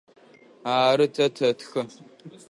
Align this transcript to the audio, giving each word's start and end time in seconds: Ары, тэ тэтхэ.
Ары, 0.73 1.05
тэ 1.15 1.25
тэтхэ. 1.35 1.81